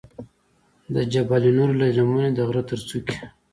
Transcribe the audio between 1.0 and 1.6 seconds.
جبل